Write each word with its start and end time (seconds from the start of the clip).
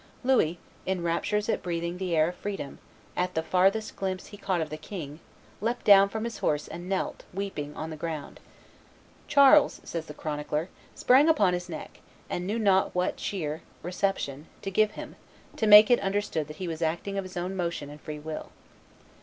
Louis, 0.23 0.57
in 0.87 1.03
raptures 1.03 1.47
at 1.47 1.61
breathing 1.61 1.99
the 1.99 2.15
air 2.15 2.29
of 2.29 2.35
freedom, 2.37 2.79
at 3.15 3.35
the 3.35 3.43
farthest 3.43 3.95
glimpse 3.95 4.25
he 4.25 4.35
caught 4.37 4.59
of 4.59 4.71
the 4.71 4.75
king, 4.75 5.19
leaped 5.61 5.83
down 5.83 6.09
from 6.09 6.23
his 6.23 6.39
horse 6.39 6.67
and 6.67 6.89
knelt, 6.89 7.23
weeping, 7.31 7.75
on 7.75 7.91
the 7.91 7.95
ground. 7.95 8.39
"Charles," 9.27 9.79
says 9.83 10.07
the 10.07 10.15
chronicler, 10.15 10.69
"sprang 10.95 11.29
upon 11.29 11.53
his 11.53 11.69
neck, 11.69 11.99
and 12.31 12.47
knew 12.47 12.57
not 12.57 12.95
what 12.95 13.17
cheer 13.17 13.61
(reception) 13.83 14.47
to 14.63 14.71
give 14.71 14.93
him, 14.97 15.17
to 15.57 15.67
make 15.67 15.91
it 15.91 15.99
understood 15.99 16.47
that 16.47 16.57
he 16.57 16.67
was 16.67 16.81
acting 16.81 17.19
of 17.19 17.23
his 17.23 17.37
own 17.37 17.55
motion 17.55 17.91
and 17.91 18.01
free 18.01 18.17
will." 18.17 18.49